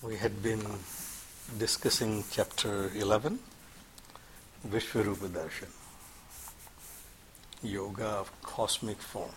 We 0.00 0.16
had 0.16 0.44
been 0.44 0.62
discussing 1.58 2.22
chapter 2.30 2.88
11, 2.94 3.36
Vishwarupa 4.68 5.28
Darshan, 5.28 5.72
Yoga 7.64 8.06
of 8.06 8.30
Cosmic 8.40 8.98
Form. 8.98 9.34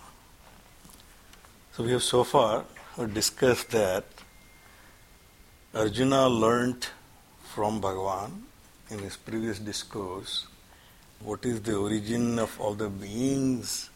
So 1.74 1.84
we 1.84 1.92
have 1.94 2.04
so 2.04 2.24
far 2.24 2.66
discussed 3.12 3.72
that 3.72 4.06
Arjuna 5.74 6.30
learnt 6.30 6.92
from 7.56 7.82
Bhagavan 7.82 8.44
in 8.92 9.00
his 9.00 9.18
previous 9.18 9.58
discourse 9.58 10.46
what 11.22 11.44
is 11.44 11.60
the 11.64 11.76
origin 11.76 12.38
of 12.38 12.62
all 12.62 12.76
the 12.76 12.90
beings 12.90 13.90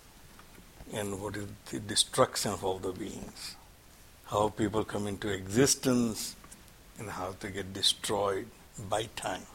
and 0.91 1.21
what 1.21 1.35
is 1.37 1.45
the 1.69 1.79
destruction 1.79 2.53
of 2.53 2.65
all 2.65 2.79
the 2.79 2.91
beings, 2.91 3.55
how 4.25 4.49
people 4.49 4.83
come 4.83 5.05
into 5.05 5.29
existence 5.29 6.35
and 6.99 7.09
how 7.09 7.35
to 7.39 7.49
get 7.49 7.73
destroyed 7.73 8.47
by 8.89 9.09
time. 9.15 9.45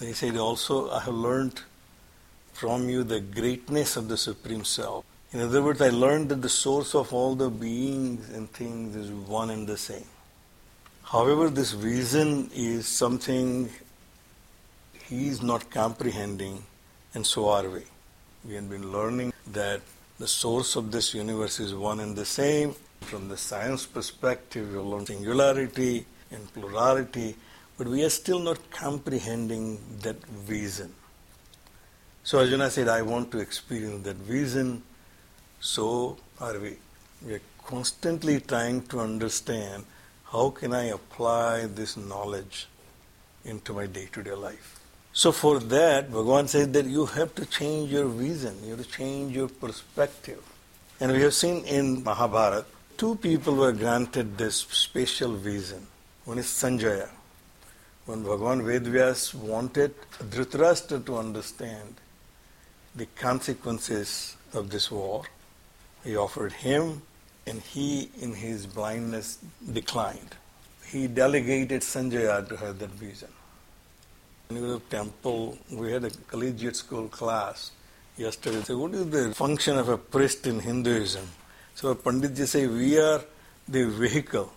He 0.00 0.12
said 0.12 0.36
also, 0.36 0.90
I 0.90 1.00
have 1.00 1.14
learned 1.14 1.62
from 2.52 2.88
you 2.88 3.02
the 3.04 3.20
greatness 3.20 3.96
of 3.96 4.08
the 4.08 4.16
Supreme 4.16 4.64
Self. 4.64 5.04
In 5.32 5.40
other 5.40 5.62
words, 5.62 5.80
I 5.80 5.88
learned 5.88 6.28
that 6.30 6.42
the 6.42 6.48
source 6.48 6.94
of 6.94 7.12
all 7.12 7.34
the 7.34 7.50
beings 7.50 8.28
and 8.30 8.50
things 8.50 8.94
is 8.96 9.10
one 9.10 9.50
and 9.50 9.66
the 9.66 9.76
same. 9.76 10.06
However, 11.02 11.50
this 11.50 11.74
reason 11.74 12.50
is 12.54 12.86
something 12.86 13.70
he 15.04 15.28
is 15.28 15.42
not 15.42 15.70
comprehending, 15.70 16.64
and 17.14 17.24
so 17.24 17.48
are 17.48 17.68
we. 17.68 17.82
We 18.44 18.54
have 18.54 18.68
been 18.68 18.90
learning 18.92 19.32
that 19.52 19.80
the 20.18 20.26
source 20.26 20.76
of 20.76 20.90
this 20.90 21.14
universe 21.14 21.60
is 21.60 21.74
one 21.74 22.00
and 22.00 22.16
the 22.16 22.24
same. 22.24 22.74
From 23.02 23.28
the 23.28 23.36
science 23.36 23.86
perspective, 23.86 24.72
we 24.72 24.78
learn 24.78 25.06
singularity 25.06 26.06
and 26.30 26.52
plurality, 26.52 27.36
but 27.78 27.86
we 27.86 28.04
are 28.04 28.10
still 28.10 28.38
not 28.38 28.70
comprehending 28.70 29.78
that 30.02 30.24
vision. 30.26 30.92
So 32.24 32.38
Arjuna 32.38 32.70
said, 32.70 32.88
I 32.88 33.02
want 33.02 33.30
to 33.32 33.38
experience 33.38 34.04
that 34.04 34.16
vision. 34.16 34.82
So 35.60 36.16
are 36.40 36.58
we. 36.58 36.76
We 37.24 37.34
are 37.34 37.42
constantly 37.64 38.40
trying 38.40 38.82
to 38.88 39.00
understand 39.00 39.84
how 40.32 40.50
can 40.50 40.74
I 40.74 40.84
apply 40.86 41.66
this 41.66 41.96
knowledge 41.96 42.66
into 43.44 43.72
my 43.72 43.86
day-to-day 43.86 44.32
life. 44.32 44.80
So 45.12 45.32
for 45.32 45.60
that, 45.60 46.10
Bhagavan 46.10 46.48
says 46.48 46.68
that 46.72 46.84
you 46.84 47.06
have 47.06 47.34
to 47.36 47.46
change 47.46 47.90
your 47.90 48.06
vision, 48.06 48.54
you 48.64 48.76
have 48.76 48.84
to 48.84 48.90
change 48.90 49.34
your 49.34 49.48
perspective. 49.48 50.42
And 51.00 51.12
we 51.12 51.22
have 51.22 51.32
seen 51.32 51.64
in 51.64 52.02
Mahabharata, 52.04 52.66
two 52.98 53.16
people 53.16 53.54
were 53.54 53.72
granted 53.72 54.36
this 54.36 54.56
special 54.56 55.32
vision. 55.32 55.86
One 56.26 56.38
is 56.38 56.46
Sanjaya. 56.46 57.08
When 58.06 58.24
Bhagavan 58.24 58.60
Vedvyas 58.64 59.32
wanted 59.32 59.94
Dhritarashtra 60.18 61.06
to 61.06 61.18
understand 61.18 61.94
the 62.96 63.06
consequences 63.14 64.36
of 64.52 64.68
this 64.70 64.90
war, 64.90 65.22
he 66.02 66.16
offered 66.16 66.52
him, 66.52 67.02
and 67.46 67.60
he, 67.60 68.10
in 68.20 68.34
his 68.34 68.66
blindness, 68.66 69.38
declined. 69.72 70.34
He 70.84 71.06
delegated 71.06 71.82
Sanjaya 71.82 72.48
to 72.48 72.56
have 72.56 72.80
that 72.80 72.90
vision. 72.90 73.28
You 74.50 74.60
go 74.60 74.82
temple, 74.90 75.56
we 75.70 75.92
had 75.92 76.06
a 76.06 76.10
collegiate 76.26 76.74
school 76.74 77.06
class 77.06 77.70
yesterday. 78.16 78.62
So 78.62 78.78
what 78.78 78.94
is 78.94 79.08
the 79.10 79.32
function 79.32 79.78
of 79.78 79.88
a 79.88 79.96
priest 79.96 80.48
in 80.48 80.58
Hinduism? 80.58 81.28
So 81.76 81.94
Panditji 81.94 82.48
say, 82.48 82.66
we 82.66 82.98
are 82.98 83.22
the 83.68 83.84
vehicle. 83.84 84.52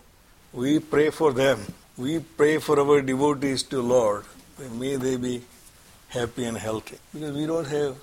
We 0.52 0.80
pray 0.80 1.10
for 1.10 1.32
them. 1.32 1.60
We 1.96 2.18
pray 2.18 2.58
for 2.58 2.80
our 2.80 3.02
devotees 3.02 3.62
to 3.64 3.80
Lord. 3.80 4.24
May 4.72 4.96
they 4.96 5.16
be 5.16 5.42
happy 6.08 6.44
and 6.44 6.56
healthy. 6.56 6.98
Because 7.12 7.36
we 7.36 7.46
don't 7.46 7.66
have 7.66 7.96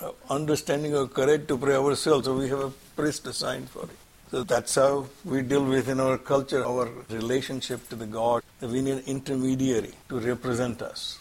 uh, 0.00 0.10
understanding 0.28 0.94
or 0.94 1.08
courage 1.08 1.46
to 1.48 1.56
pray 1.56 1.74
ourselves, 1.76 2.26
so 2.26 2.36
we 2.36 2.48
have 2.48 2.60
a 2.60 2.70
priest 2.94 3.26
assigned 3.26 3.70
for 3.70 3.84
it. 3.84 3.98
So 4.30 4.44
that's 4.44 4.74
how 4.74 5.06
we 5.24 5.40
deal 5.40 5.64
with 5.64 5.88
in 5.88 6.00
our 6.00 6.18
culture, 6.18 6.64
our 6.64 6.90
relationship 7.08 7.88
to 7.88 7.96
the 7.96 8.06
God. 8.06 8.42
We 8.60 8.82
need 8.82 8.98
an 8.98 9.04
intermediary 9.06 9.92
to 10.10 10.20
represent 10.20 10.82
us. 10.82 11.18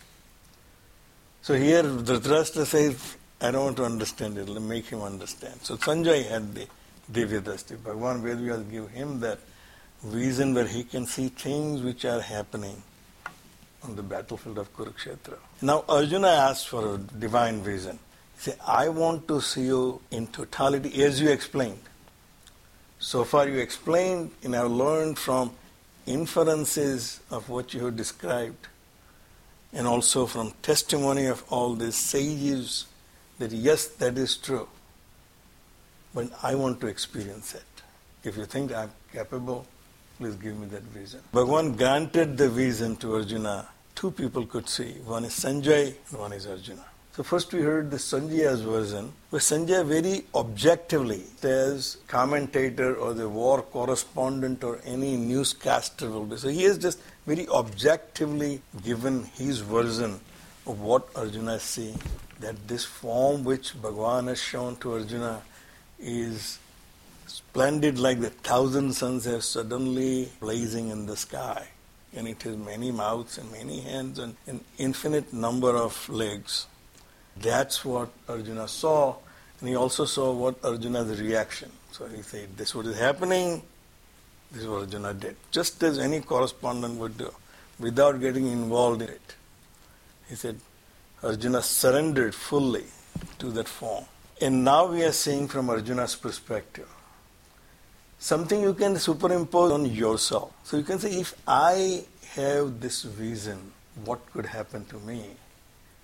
So 1.41 1.53
here 1.53 1.83
Dhritarashtra 1.83 2.65
says, 2.65 3.15
I 3.39 3.51
don't 3.51 3.63
want 3.63 3.77
to 3.77 3.85
understand 3.85 4.37
it, 4.37 4.49
let 4.49 4.61
me 4.61 4.67
make 4.67 4.87
him 4.87 5.01
understand. 5.01 5.61
So 5.61 5.77
Sanjay 5.77 6.27
had 6.29 6.53
the 6.53 6.67
Divya 7.09 7.41
Drashti. 7.41 7.77
Bhagavan 7.77 8.21
Vedvyas 8.21 8.69
give 8.69 8.89
him 8.89 9.21
that 9.21 9.39
vision 10.03 10.53
where 10.53 10.67
he 10.67 10.83
can 10.83 11.05
see 11.05 11.29
things 11.29 11.81
which 11.81 12.05
are 12.05 12.21
happening 12.21 12.81
on 13.83 13.95
the 13.95 14.03
battlefield 14.03 14.57
of 14.57 14.75
Kurukshetra. 14.75 15.37
Now 15.61 15.83
Arjuna 15.87 16.27
asked 16.27 16.67
for 16.67 16.95
a 16.95 16.97
divine 16.97 17.61
vision. 17.61 17.99
He 18.35 18.41
said, 18.41 18.59
I 18.65 18.89
want 18.89 19.27
to 19.27 19.41
see 19.41 19.65
you 19.65 20.01
in 20.11 20.27
totality 20.27 21.03
as 21.03 21.19
you 21.19 21.29
explained. 21.29 21.81
So 22.99 23.23
far 23.23 23.47
you 23.47 23.59
explained 23.59 24.31
and 24.43 24.55
I've 24.55 24.71
learned 24.71 25.17
from 25.17 25.51
inferences 26.05 27.19
of 27.29 27.49
what 27.49 27.73
you 27.73 27.85
have 27.85 27.95
described 27.95 28.67
and 29.73 29.85
also 29.85 30.25
from 30.25 30.53
testimony 30.61 31.25
of 31.25 31.43
all 31.49 31.75
these 31.75 31.95
sages 31.95 32.85
that 33.39 33.51
yes, 33.51 33.87
that 33.87 34.17
is 34.17 34.37
true. 34.37 34.67
But 36.13 36.31
I 36.41 36.55
want 36.55 36.81
to 36.81 36.87
experience 36.87 37.53
it. 37.53 37.63
If 38.23 38.37
you 38.37 38.45
think 38.45 38.73
I'm 38.73 38.91
capable, 39.13 39.65
please 40.17 40.35
give 40.35 40.57
me 40.59 40.67
that 40.67 40.83
vision. 40.83 41.19
Bhagavan 41.33 41.77
granted 41.77 42.37
the 42.37 42.49
vision 42.49 42.95
to 42.97 43.15
Arjuna. 43.15 43.67
Two 43.95 44.11
people 44.11 44.45
could 44.45 44.67
see. 44.69 44.93
One 45.05 45.25
is 45.25 45.33
Sanjay 45.33 45.95
and 46.09 46.19
one 46.19 46.33
is 46.33 46.47
Arjuna. 46.47 46.85
So 47.13 47.23
first 47.23 47.51
we 47.51 47.61
heard 47.61 47.89
the 47.89 47.97
Sanjaya's 47.97 48.61
version, 48.61 49.11
where 49.31 49.39
Sanjay 49.39 49.83
very 49.83 50.25
objectively 50.35 51.23
says 51.37 51.97
commentator 52.07 52.95
or 52.95 53.15
the 53.15 53.27
war 53.27 53.63
correspondent 53.63 54.63
or 54.63 54.79
any 54.85 55.17
newscaster 55.17 56.11
will 56.11 56.25
be. 56.25 56.37
So 56.37 56.49
he 56.49 56.63
has 56.65 56.77
just 56.77 56.99
very 57.25 57.47
objectively 57.47 58.61
given 58.83 59.23
his 59.35 59.59
version 59.61 60.19
of 60.67 60.79
what 60.79 61.07
Arjuna 61.15 61.53
is 61.53 61.63
seeing. 61.63 61.99
That 62.39 62.67
this 62.67 62.85
form 62.85 63.43
which 63.43 63.73
Bhagavan 63.81 64.27
has 64.27 64.39
shown 64.39 64.75
to 64.77 64.93
Arjuna 64.93 65.41
is 65.99 66.59
splendid 67.27 67.99
like 67.99 68.19
the 68.19 68.29
thousand 68.29 68.93
suns 68.93 69.25
have 69.25 69.43
suddenly 69.43 70.29
blazing 70.39 70.89
in 70.89 71.05
the 71.05 71.15
sky. 71.15 71.67
And 72.15 72.27
it 72.27 72.41
has 72.43 72.57
many 72.57 72.91
mouths 72.91 73.37
and 73.37 73.51
many 73.51 73.81
hands 73.81 74.17
and 74.17 74.35
an 74.47 74.61
infinite 74.77 75.33
number 75.33 75.75
of 75.75 76.09
legs. 76.09 76.67
That's 77.35 77.85
what 77.85 78.09
Arjuna 78.27 78.67
saw, 78.67 79.15
and 79.59 79.69
he 79.69 79.75
also 79.75 80.05
saw 80.05 80.33
what 80.33 80.55
Arjuna's 80.63 81.21
reaction. 81.21 81.71
So 81.91 82.07
he 82.07 82.21
said, 82.23 82.57
This 82.57 82.69
is 82.69 82.75
what 82.75 82.85
is 82.87 82.97
happening, 82.97 83.61
this 84.51 84.63
is 84.63 84.67
what 84.67 84.81
Arjuna 84.81 85.13
did. 85.13 85.35
Just 85.51 85.83
as 85.83 85.99
any 85.99 86.21
correspondent 86.21 86.97
would 86.97 87.17
do, 87.17 87.31
without 87.79 88.19
getting 88.19 88.47
involved 88.47 89.01
in 89.03 89.09
it. 89.09 89.35
He 90.29 90.35
said, 90.35 90.59
Arjuna 91.21 91.61
surrendered 91.61 92.33
fully 92.33 92.85
to 93.39 93.51
that 93.51 93.67
form. 93.67 94.05
And 94.41 94.63
now 94.63 94.87
we 94.87 95.03
are 95.03 95.11
seeing 95.11 95.47
from 95.47 95.69
Arjuna's 95.69 96.15
perspective 96.15 96.87
something 98.19 98.61
you 98.61 98.73
can 98.73 98.97
superimpose 98.97 99.71
on 99.71 99.85
yourself. 99.85 100.51
So 100.63 100.77
you 100.77 100.83
can 100.83 100.99
say, 100.99 101.11
if 101.11 101.33
I 101.47 102.05
have 102.35 102.79
this 102.79 103.03
vision, 103.03 103.71
what 104.05 104.19
could 104.31 104.45
happen 104.45 104.85
to 104.85 104.99
me? 104.99 105.25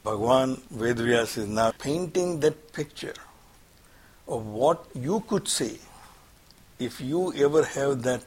Bhagavan 0.05 0.59
Vedvyas 0.73 1.37
is 1.37 1.47
now 1.47 1.71
painting 1.71 2.39
that 2.41 2.73
picture 2.73 3.13
of 4.27 4.45
what 4.45 4.85
you 4.93 5.23
could 5.27 5.47
see 5.47 5.79
if 6.79 6.99
you 6.99 7.33
ever 7.35 7.63
have 7.63 8.03
that 8.03 8.21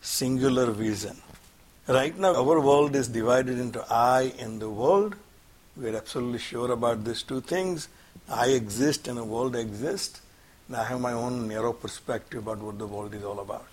singular 0.00 0.70
vision. 0.70 1.16
Right 1.88 2.16
now, 2.18 2.34
our 2.34 2.60
world 2.60 2.94
is 2.96 3.08
divided 3.08 3.58
into 3.58 3.84
I 3.90 4.32
and 4.38 4.60
the 4.60 4.70
world. 4.70 5.14
We're 5.76 5.96
absolutely 5.96 6.38
sure 6.38 6.72
about 6.72 7.04
these 7.04 7.22
two 7.22 7.40
things. 7.40 7.88
I 8.28 8.48
exist 8.48 9.08
and 9.08 9.18
the 9.18 9.24
world 9.24 9.54
exists. 9.54 10.20
And 10.68 10.76
I 10.76 10.84
have 10.84 11.00
my 11.00 11.12
own 11.12 11.48
narrow 11.48 11.72
perspective 11.72 12.42
about 12.42 12.58
what 12.58 12.78
the 12.78 12.86
world 12.86 13.14
is 13.14 13.24
all 13.24 13.40
about. 13.40 13.68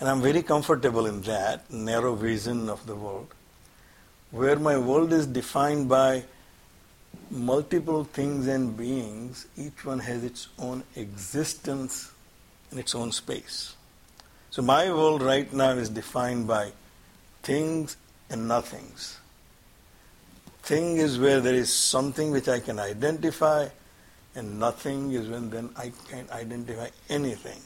And 0.00 0.08
I'm 0.08 0.22
very 0.22 0.42
comfortable 0.42 1.06
in 1.06 1.22
that 1.22 1.70
narrow 1.70 2.14
vision 2.14 2.68
of 2.68 2.86
the 2.86 2.94
world, 2.94 3.28
where 4.30 4.56
my 4.56 4.76
world 4.76 5.12
is 5.12 5.26
defined 5.26 5.88
by 5.88 6.24
multiple 7.30 8.04
things 8.04 8.46
and 8.46 8.76
beings, 8.76 9.46
each 9.56 9.84
one 9.84 9.98
has 10.00 10.24
its 10.24 10.48
own 10.58 10.82
existence 10.96 12.12
in 12.70 12.78
its 12.78 12.94
own 12.94 13.12
space. 13.12 13.74
So 14.50 14.62
my 14.62 14.92
world 14.92 15.22
right 15.22 15.52
now 15.52 15.70
is 15.70 15.88
defined 15.88 16.46
by 16.46 16.72
things 17.42 17.96
and 18.30 18.46
nothings. 18.48 19.18
Thing 20.62 20.96
is 20.96 21.18
where 21.18 21.40
there 21.40 21.54
is 21.54 21.72
something 21.72 22.30
which 22.30 22.48
I 22.48 22.60
can 22.60 22.78
identify, 22.78 23.68
and 24.34 24.58
nothing 24.58 25.12
is 25.12 25.28
when 25.28 25.50
then 25.50 25.70
I 25.76 25.92
can't 26.10 26.30
identify 26.30 26.88
anything. 27.08 27.60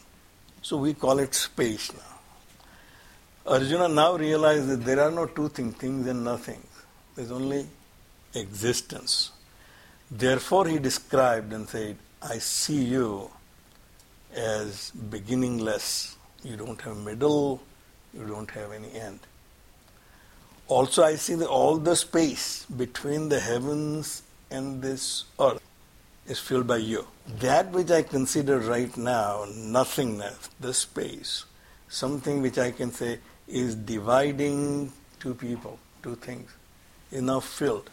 So 0.62 0.76
we 0.76 0.94
call 0.94 1.19
it 1.19 1.35
space 1.35 1.93
now. 1.93 3.53
Arjuna 3.53 3.88
now 3.88 4.17
realizes 4.17 4.69
that 4.69 4.85
there 4.85 5.00
are 5.00 5.11
no 5.11 5.26
two 5.26 5.49
things, 5.49 5.75
things 5.76 6.06
and 6.06 6.25
nothing. 6.25 6.62
There's 7.15 7.31
only 7.31 7.67
existence. 8.35 9.31
Therefore, 10.11 10.67
he 10.67 10.79
described 10.79 11.53
and 11.53 11.69
said, 11.69 11.97
I 12.20 12.38
see 12.38 12.85
you 12.85 13.31
as 14.35 14.91
beginningless. 14.91 16.17
You 16.43 16.56
don't 16.56 16.81
have 16.82 16.97
middle, 16.99 17.62
you 18.12 18.26
don't 18.26 18.50
have 18.50 18.73
any 18.73 18.93
end. 18.93 19.20
Also, 20.67 21.03
I 21.03 21.15
see 21.15 21.35
that 21.37 21.49
all 21.49 21.79
the 21.79 21.97
space 21.97 22.67
between 22.67 23.31
the 23.31 23.41
heavens 23.41 24.23
and 24.50 24.82
this 24.82 25.25
earth 25.41 25.62
is 26.28 26.38
filled 26.38 26.66
by 26.66 26.76
you. 26.76 27.06
That 27.40 27.70
which 27.70 27.90
I 27.90 28.02
consider 28.02 28.58
right 28.58 28.94
now 28.96 29.46
nothingness, 29.54 30.50
the 30.60 30.75
space, 30.75 31.46
something 31.88 32.42
which 32.42 32.58
I 32.58 32.70
can 32.70 32.92
say 32.92 33.19
is 33.48 33.75
dividing 33.75 34.92
two 35.19 35.34
people, 35.34 35.78
two 36.02 36.14
things, 36.16 36.50
is 37.10 37.22
now 37.22 37.40
filled. 37.40 37.90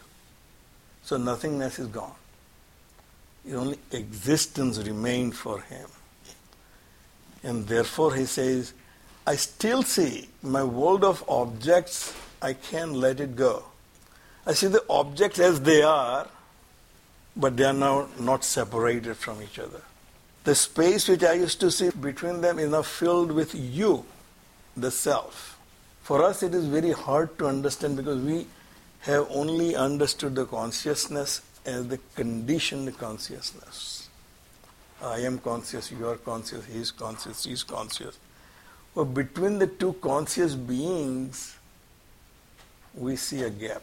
So 1.02 1.16
nothingness 1.16 1.78
is 1.78 1.88
gone. 1.88 2.14
Only 3.52 3.78
existence 3.92 4.78
remained 4.78 5.34
for 5.34 5.60
him. 5.60 5.88
And 7.42 7.66
therefore 7.66 8.14
he 8.14 8.26
says, 8.26 8.74
I 9.26 9.36
still 9.36 9.82
see 9.82 10.28
my 10.42 10.62
world 10.62 11.04
of 11.04 11.24
objects, 11.28 12.12
I 12.42 12.52
can't 12.52 12.92
let 12.92 13.20
it 13.20 13.34
go. 13.34 13.64
I 14.46 14.52
see 14.52 14.66
the 14.66 14.84
objects 14.90 15.38
as 15.38 15.60
they 15.60 15.82
are, 15.82 16.28
but 17.36 17.56
they 17.56 17.64
are 17.64 17.72
now 17.72 18.08
not 18.18 18.44
separated 18.44 19.16
from 19.16 19.42
each 19.42 19.58
other. 19.58 19.82
The 20.44 20.54
space 20.54 21.08
which 21.08 21.24
I 21.24 21.34
used 21.34 21.60
to 21.60 21.70
see 21.70 21.90
between 21.90 22.40
them 22.40 22.58
is 22.58 22.70
now 22.70 22.82
filled 22.82 23.32
with 23.32 23.54
you, 23.54 24.04
the 24.76 24.90
self. 24.90 25.58
For 26.02 26.22
us, 26.22 26.42
it 26.42 26.54
is 26.54 26.66
very 26.66 26.92
hard 26.92 27.36
to 27.38 27.46
understand 27.46 27.96
because 27.96 28.22
we 28.22 28.46
have 29.00 29.26
only 29.30 29.74
understood 29.74 30.34
the 30.34 30.46
consciousness 30.46 31.42
as 31.64 31.88
the 31.88 31.98
conditioned 32.14 32.96
consciousness. 32.96 34.08
I 35.02 35.18
am 35.18 35.38
conscious, 35.38 35.90
you 35.90 36.08
are 36.08 36.16
conscious, 36.16 36.64
he 36.64 36.78
is 36.78 36.90
conscious, 36.90 37.42
she 37.42 37.50
is 37.50 37.62
conscious. 37.62 38.18
But 38.94 39.04
between 39.06 39.58
the 39.58 39.66
two 39.66 39.92
conscious 39.94 40.54
beings, 40.54 41.56
we 42.94 43.16
see 43.16 43.42
a 43.42 43.50
gap. 43.50 43.82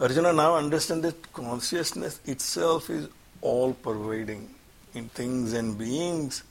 Arjuna 0.00 0.32
now 0.32 0.56
understands 0.56 1.04
that 1.04 1.32
consciousness 1.32 2.20
itself 2.24 2.90
is 2.90 3.08
all 3.40 3.74
pervading 3.74 4.52
in 4.92 5.08
things 5.10 5.52
and 5.52 5.78
beings, 5.78 6.42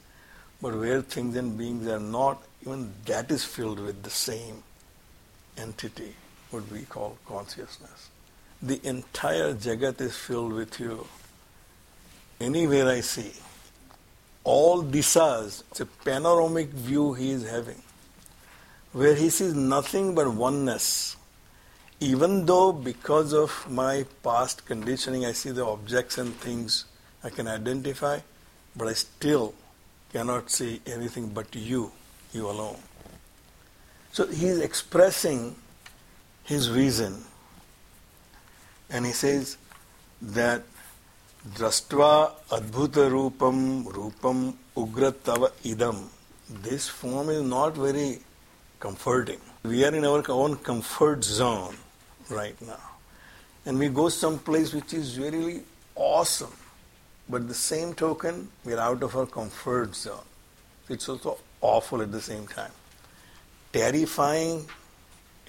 but 0.62 0.74
where 0.74 1.02
things 1.02 1.36
and 1.36 1.58
beings 1.58 1.86
are 1.88 2.00
not, 2.00 2.42
even 2.62 2.94
that 3.06 3.30
is 3.32 3.44
filled 3.44 3.80
with 3.80 4.02
the 4.02 4.10
same 4.10 4.64
entity, 5.58 6.16
what 6.52 6.70
we 6.72 6.84
call 6.84 7.18
consciousness. 7.28 8.10
The 8.62 8.80
entire 8.88 9.54
Jagat 9.54 10.00
is 10.00 10.16
filled 10.16 10.54
with 10.54 10.80
you. 10.80 11.06
Anywhere 12.40 12.88
I 12.88 13.02
see, 13.02 13.34
all 14.46 14.84
disas, 14.84 15.64
it's 15.70 15.82
a 15.82 15.86
panoramic 15.86 16.70
view 16.70 17.14
he 17.14 17.32
is 17.32 17.50
having, 17.50 17.82
where 18.94 19.16
he 19.16 19.30
sees 19.30 19.54
nothing 19.54 20.16
but 20.16 20.34
oneness 20.34 21.18
even 22.04 22.46
though 22.46 22.74
because 22.74 23.34
of 23.34 23.52
my 23.70 24.06
past 24.24 24.66
conditioning 24.66 25.26
I 25.26 25.32
see 25.32 25.52
the 25.52 25.66
objects 25.66 26.18
and 26.18 26.36
things 26.36 26.86
I 27.24 27.30
can 27.30 27.48
identify, 27.48 28.20
but 28.76 28.90
I 28.90 28.94
still 28.94 29.54
cannot 30.12 30.52
see 30.52 30.82
anything 30.86 31.30
but 31.30 31.56
you, 31.56 31.92
you 32.34 32.50
alone. 32.50 32.78
So 34.12 34.28
he 34.28 34.48
is 34.48 34.60
expressing 34.60 35.56
his 36.44 36.70
reason. 36.70 37.24
And 38.90 39.06
he 39.06 39.14
says 39.14 39.58
that 40.22 40.64
Drastva 41.56 42.34
Adbhuta 42.50 43.10
Rupam 43.16 43.86
Rupam 43.86 44.54
Ugratava 44.76 45.52
Idam. 45.64 46.10
This 46.50 46.90
form 46.90 47.30
is 47.30 47.42
not 47.42 47.76
very 47.76 48.20
comforting. 48.82 49.40
We 49.64 49.86
are 49.86 49.96
in 49.96 50.04
our 50.04 50.24
own 50.30 50.58
comfort 50.58 51.24
zone 51.24 51.78
right 52.34 52.60
now. 52.62 52.90
And 53.66 53.80
we 53.80 53.90
go 53.90 54.10
someplace 54.10 54.74
which 54.74 54.94
is 54.94 55.18
really 55.18 55.64
awesome. 55.96 56.54
But 57.30 57.48
the 57.48 57.54
same 57.54 57.94
token, 57.94 58.50
we're 58.66 58.80
out 58.80 59.02
of 59.04 59.16
our 59.16 59.26
comfort 59.26 59.96
zone. 59.96 60.26
It's 60.90 61.08
also 61.08 61.38
awful 61.62 62.02
at 62.02 62.12
the 62.12 62.20
same 62.22 62.46
time. 62.48 62.72
Terrifying, 63.72 64.66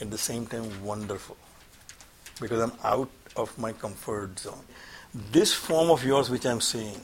at 0.01 0.11
the 0.11 0.19
same 0.19 0.47
time 0.47 0.85
wonderful. 0.85 1.37
Because 2.41 2.61
I'm 2.61 2.73
out 2.85 3.11
of 3.37 3.57
my 3.59 3.73
comfort 3.73 4.39
zone. 4.39 4.65
This 5.33 5.53
form 5.53 5.91
of 5.91 6.05
yours 6.05 6.31
which 6.31 6.47
I'm 6.47 6.61
seeing, 6.61 7.01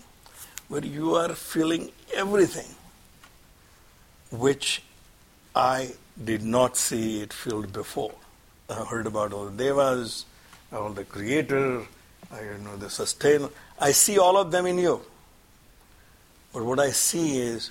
where 0.68 0.84
you 0.84 1.14
are 1.16 1.34
feeling 1.34 1.90
everything 2.14 2.66
which 4.30 4.82
I 5.54 5.94
did 6.24 6.44
not 6.44 6.76
see 6.76 7.22
it 7.22 7.32
filled 7.32 7.72
before. 7.72 8.14
I 8.70 8.84
heard 8.84 9.06
about 9.06 9.32
all 9.32 9.46
the 9.46 9.64
devas, 9.64 10.26
all 10.72 10.90
the 10.90 11.04
creator, 11.04 11.82
I 12.32 12.42
know 12.62 12.76
the 12.76 12.88
sustainer. 12.88 13.48
I 13.78 13.90
see 13.90 14.18
all 14.18 14.36
of 14.36 14.52
them 14.52 14.66
in 14.66 14.78
you. 14.78 15.00
But 16.52 16.64
what 16.64 16.78
I 16.78 16.90
see 16.90 17.40
is 17.40 17.70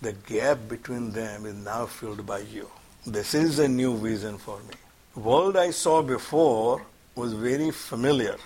the 0.00 0.12
gap 0.12 0.68
between 0.68 1.10
them 1.10 1.44
is 1.44 1.54
now 1.54 1.86
filled 1.86 2.24
by 2.26 2.40
you. 2.40 2.70
This 3.06 3.34
is 3.34 3.58
a 3.58 3.68
new 3.68 3.96
vision 3.98 4.38
for 4.38 4.58
me. 4.60 4.74
The 5.14 5.20
world 5.20 5.56
I 5.56 5.70
saw 5.70 6.02
before 6.02 6.82
was 7.14 7.34
very 7.34 7.70
familiar 7.70 8.36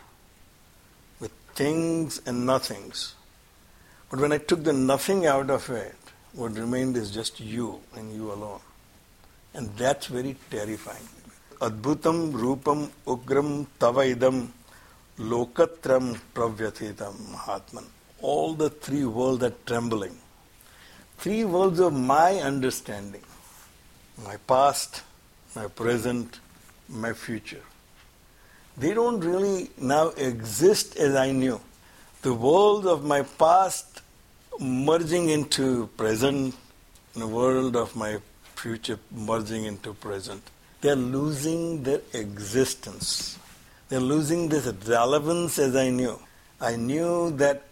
with 1.20 1.32
things 1.54 2.20
and 2.26 2.44
nothings. 2.44 3.14
But 4.10 4.20
when 4.20 4.32
I 4.32 4.38
took 4.38 4.64
the 4.64 4.72
nothing 4.72 5.26
out 5.26 5.50
of 5.50 5.70
it, 5.70 5.94
what 6.32 6.52
remained 6.52 6.96
is 6.96 7.10
just 7.10 7.38
you 7.40 7.80
and 7.94 8.12
you 8.12 8.32
alone. 8.32 8.60
And 9.54 9.70
that's 9.76 10.06
very 10.06 10.36
terrifying. 10.50 11.08
Adbhutam 11.60 12.30
Rupam 12.32 12.88
Ugram 13.04 13.66
Tavaidam 13.80 14.46
Lokatram 15.18 16.16
Pravyathitam 16.32 17.14
Mahatman. 17.32 17.84
All 18.22 18.54
the 18.54 18.70
three 18.70 19.04
worlds 19.04 19.42
are 19.42 19.54
trembling. 19.66 20.16
Three 21.16 21.44
worlds 21.44 21.80
of 21.80 21.92
my 21.92 22.34
understanding. 22.36 23.24
My 24.24 24.36
past, 24.46 25.02
my 25.56 25.66
present, 25.66 26.38
my 26.88 27.12
future. 27.12 27.62
They 28.76 28.94
don't 28.94 29.18
really 29.18 29.70
now 29.78 30.10
exist 30.10 30.96
as 30.96 31.16
I 31.16 31.32
knew. 31.32 31.60
The 32.22 32.34
world 32.34 32.86
of 32.86 33.04
my 33.04 33.22
past 33.22 34.02
merging 34.60 35.30
into 35.30 35.88
present, 35.96 36.54
the 37.14 37.26
world 37.26 37.74
of 37.74 37.96
my 37.96 38.18
future 38.54 39.00
merging 39.10 39.64
into 39.64 39.92
present 39.94 40.42
they're 40.80 40.96
losing 40.96 41.82
their 41.82 42.00
existence. 42.12 43.38
They're 43.88 44.00
losing 44.00 44.48
this 44.48 44.66
relevance 44.86 45.58
as 45.58 45.74
I 45.74 45.90
knew. 45.90 46.18
I 46.60 46.76
knew 46.76 47.30
that 47.32 47.64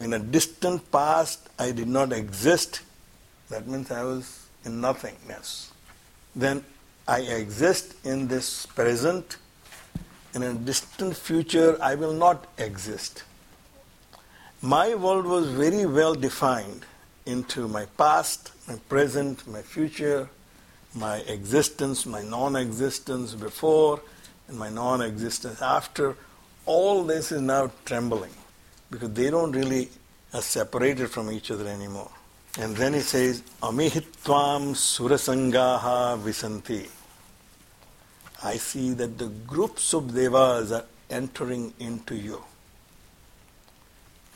in 0.00 0.12
a 0.12 0.18
distant 0.18 0.90
past 0.90 1.48
I 1.58 1.72
did 1.72 1.88
not 1.88 2.12
exist. 2.12 2.80
That 3.50 3.66
means 3.66 3.90
I 3.90 4.02
was 4.02 4.46
in 4.64 4.80
nothingness. 4.80 5.72
Then 6.34 6.64
I 7.08 7.20
exist 7.20 7.94
in 8.04 8.28
this 8.28 8.66
present. 8.66 9.36
In 10.34 10.42
a 10.42 10.54
distant 10.54 11.16
future 11.16 11.78
I 11.80 11.94
will 11.94 12.12
not 12.12 12.46
exist. 12.58 13.24
My 14.62 14.94
world 14.94 15.26
was 15.26 15.48
very 15.48 15.86
well 15.86 16.14
defined 16.14 16.84
into 17.26 17.68
my 17.68 17.86
past, 17.98 18.52
my 18.68 18.76
present, 18.88 19.46
my 19.46 19.62
future, 19.62 20.28
my 20.96 21.18
existence, 21.18 22.06
my 22.06 22.22
non 22.22 22.56
existence 22.56 23.34
before, 23.34 24.00
and 24.48 24.58
my 24.58 24.70
non 24.70 25.02
existence 25.02 25.60
after, 25.60 26.16
all 26.64 27.04
this 27.04 27.30
is 27.30 27.40
now 27.40 27.70
trembling 27.84 28.32
because 28.90 29.12
they 29.12 29.30
don't 29.30 29.52
really 29.52 29.88
are 30.32 30.42
separated 30.42 31.10
from 31.10 31.30
each 31.30 31.50
other 31.50 31.68
anymore. 31.68 32.10
And 32.58 32.74
then 32.74 32.94
he 32.94 33.00
says, 33.00 33.42
Amihitvam 33.62 34.74
surasangaha 34.74 36.18
visanti. 36.18 36.88
I 38.42 38.56
see 38.56 38.92
that 38.94 39.18
the 39.18 39.28
groups 39.28 39.92
of 39.92 40.14
devas 40.14 40.72
are 40.72 40.84
entering 41.10 41.72
into 41.78 42.16
you. 42.16 42.42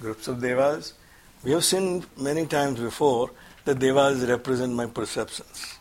Groups 0.00 0.29
of 0.29 0.40
devas. 0.40 0.95
We 1.43 1.52
have 1.52 1.64
seen 1.64 2.05
many 2.19 2.47
times 2.47 2.81
before 2.81 3.31
that 3.64 3.79
devas 3.79 4.25
represent 4.29 4.73
my 4.73 4.87
perceptions. 4.87 5.79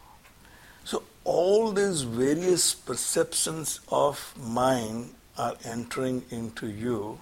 All 1.36 1.72
these 1.72 2.02
various 2.02 2.74
perceptions 2.74 3.80
of 3.90 4.34
mine 4.38 5.12
are 5.38 5.56
entering 5.64 6.24
into 6.32 6.68
you. 6.68 7.20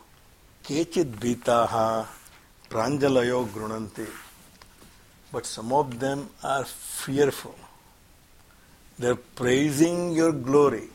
Kechit 0.64 1.12
bitaha 1.26 2.08
pranjalayo 2.70 3.46
grunanti 3.58 4.08
but 5.32 5.46
some 5.46 5.72
of 5.72 6.00
them 6.00 6.30
are 6.44 6.66
fearful. 6.66 7.56
They're 8.98 9.16
praising 9.16 10.14
your 10.14 10.32
glory, 10.32 10.88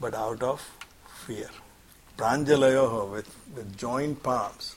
but 0.00 0.14
out 0.14 0.42
of 0.42 0.68
fear. 1.26 1.50
Pranjalayoho, 2.16 3.12
with, 3.12 3.30
with 3.54 3.76
joined 3.76 4.22
palms. 4.22 4.74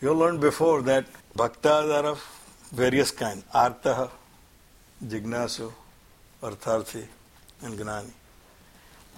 You 0.00 0.14
learned 0.14 0.40
before 0.40 0.82
that 0.82 1.04
bhaktas 1.36 1.92
are 1.92 2.06
of 2.06 2.70
various 2.72 3.10
kinds. 3.10 3.44
Artaha, 3.54 4.10
Jignasu, 5.04 5.72
Artharthi, 6.42 7.06
and 7.62 7.78
Gnani. 7.78 8.12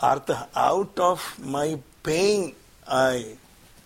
Artha, 0.03 0.49
out 0.55 0.99
of 0.99 1.39
my 1.45 1.79
pain, 2.03 2.55
I 2.87 3.37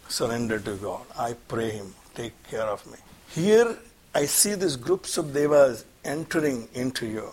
surrender 0.09 0.59
to 0.61 0.75
God. 0.77 1.03
I 1.19 1.35
pray 1.49 1.71
Him, 1.71 1.95
take 2.15 2.33
care 2.49 2.63
of 2.63 2.87
me. 2.87 2.99
Here 3.31 3.77
I 4.15 4.27
see 4.27 4.55
these 4.55 4.77
groups 4.77 5.19
of 5.19 5.33
devas 5.35 5.85
entering 6.05 6.69
into 6.75 7.07
you, 7.07 7.31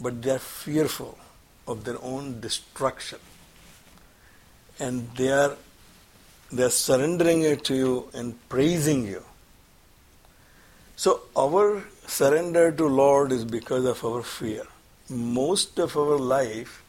but 0.00 0.20
they 0.22 0.30
are 0.30 0.38
fearful 0.38 1.18
of 1.66 1.84
their 1.84 2.02
own 2.02 2.40
destruction. 2.40 3.18
And 4.78 5.08
they 5.16 5.32
are 5.32 5.56
they 6.52 6.62
are 6.62 6.70
surrendering 6.70 7.42
it 7.42 7.64
to 7.64 7.74
you 7.74 8.08
and 8.14 8.36
praising 8.48 9.04
you. 9.06 9.22
So 10.96 11.20
our 11.36 11.84
surrender 12.06 12.72
to 12.72 12.86
Lord 12.86 13.30
is 13.30 13.44
because 13.44 13.84
of 13.84 14.02
our 14.02 14.22
fear. 14.22 14.62
Most 15.10 15.78
of 15.78 15.94
our 15.94 16.16
life 16.16 16.82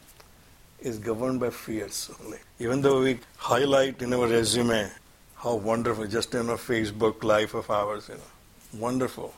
is 0.80 0.98
governed 0.98 1.42
by 1.42 1.50
fears 1.50 2.10
only. 2.24 2.38
Even 2.58 2.82
though 2.82 3.02
we 3.02 3.20
highlight 3.36 4.02
in 4.02 4.14
our 4.14 4.28
resume 4.28 4.90
how 5.36 5.56
wonderful, 5.56 6.08
just 6.08 6.34
in 6.34 6.50
a 6.50 6.56
Facebook 6.56 7.22
life 7.22 7.54
of 7.54 7.70
ours, 7.70 8.08
you 8.08 8.16
know. 8.16 8.80
Wonderful. 8.80 9.34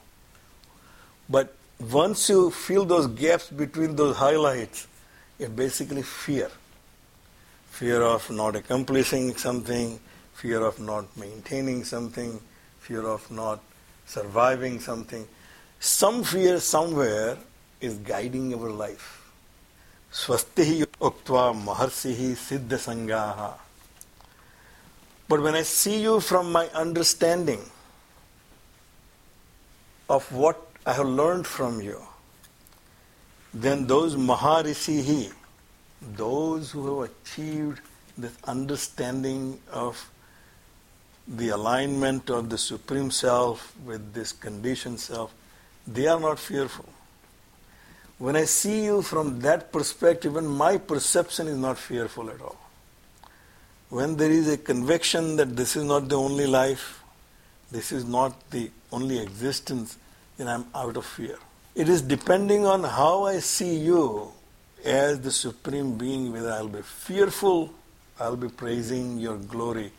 But 1.28 1.56
once 1.80 2.30
you 2.30 2.52
feel 2.52 2.86
those 2.86 3.08
gaps 3.08 3.50
between 3.50 3.96
those 3.96 4.18
highlights, 4.18 4.88
it's 5.40 5.50
basically 5.50 6.04
fear. 6.04 6.52
Fear 7.72 8.02
of 8.04 8.30
not 8.30 8.56
accomplishing 8.56 9.36
something, 9.36 10.00
fear 10.34 10.62
of 10.62 10.80
not 10.80 11.06
maintaining 11.18 11.84
something, 11.84 12.40
fear 12.80 13.06
of 13.06 13.30
not 13.32 13.62
surviving 14.10 14.80
something. 14.80 15.28
Some 15.80 16.24
fear 16.24 16.60
somewhere 16.60 17.38
is 17.80 17.98
guiding 18.00 18.54
our 18.56 18.70
life. 18.72 19.08
Swasti 20.12 20.86
uktva 21.00 21.54
maharsihi 21.54 22.32
siddha 22.46 22.80
sangaha. 22.86 23.54
But 25.28 25.44
when 25.44 25.54
I 25.54 25.62
see 25.62 26.02
you 26.02 26.20
from 26.20 26.52
my 26.52 26.66
understanding 26.70 27.62
of 30.10 30.32
what 30.34 30.60
I 30.88 30.94
have 30.94 31.06
learned 31.06 31.46
from 31.46 31.80
you, 31.80 32.02
then 33.54 33.86
those 33.86 34.16
Maharisihi, 34.16 35.32
those 36.16 36.72
who 36.72 37.02
have 37.02 37.12
achieved 37.12 37.82
this 38.18 38.36
understanding 38.46 39.60
of 39.72 40.10
the 41.30 41.50
alignment 41.50 42.30
of 42.30 42.50
the 42.50 42.58
Supreme 42.58 43.12
Self 43.12 43.76
with 43.86 44.14
this 44.14 44.32
conditioned 44.32 45.00
self, 45.00 45.34
they 45.88 46.08
are 46.08 46.20
not 46.20 46.40
fearful. 46.40 46.90
When 48.18 48.36
I 48.36 48.46
see 48.46 48.84
you 48.84 49.02
from 49.02 49.40
that 49.42 49.72
perspective, 49.72 50.34
even 50.34 50.48
my 50.48 50.78
perception 50.78 51.48
is 51.48 51.58
not 51.58 51.78
fearful 51.78 52.30
at 52.30 52.42
all. 52.42 52.58
When 53.90 54.18
there 54.18 54.32
is 54.32 54.50
a 54.50 54.58
conviction 54.58 55.36
that 55.38 55.56
this 55.56 55.76
is 55.76 55.84
not 55.84 56.10
the 56.10 56.18
only 56.18 56.48
life, 56.48 57.04
this 57.72 57.92
is 57.92 58.06
not 58.06 58.50
the 58.50 58.72
only 58.92 59.20
existence, 59.20 59.98
then 60.38 60.48
I'm 60.48 60.66
out 60.74 60.98
of 60.98 61.06
fear. 61.06 61.38
It 61.76 61.88
is 61.88 62.02
depending 62.02 62.66
on 62.66 62.84
how 62.84 63.26
I 63.26 63.40
see 63.40 63.78
you 63.78 64.32
as 64.84 65.22
the 65.22 65.32
Supreme 65.32 65.98
Being, 65.98 66.32
whether 66.32 66.52
I'll 66.52 66.68
be 66.68 66.82
fearful, 66.82 67.74
I'll 68.20 68.36
be 68.36 68.50
praising 68.50 69.18
your 69.18 69.38
glory 69.38 69.92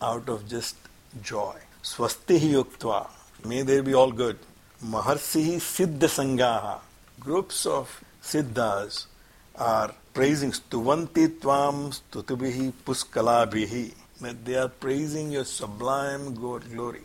out 0.00 0.28
of 0.28 0.48
just 0.48 0.76
joy. 1.22 1.54
Swastihi 1.82 2.52
yuktva. 2.52 3.08
May 3.44 3.62
there 3.62 3.82
be 3.82 3.94
all 3.94 4.12
good. 4.12 4.38
Maharsihi 4.84 5.56
siddha 5.56 6.08
sangaha. 6.08 6.80
Groups 7.20 7.66
of 7.66 8.02
siddhas 8.22 9.06
are 9.56 9.92
praising 10.14 10.52
Stuvanti 10.52 11.28
Tvam 11.38 11.98
Stutubihi 11.98 12.72
Puskalabhihi. 12.84 13.94
That 14.20 14.44
they 14.44 14.56
are 14.56 14.68
praising 14.68 15.30
your 15.32 15.44
sublime 15.44 16.34
glory 16.34 17.02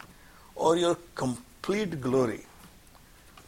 or 0.55 0.75
your 0.77 0.97
complete 1.15 2.01
glory 2.01 2.41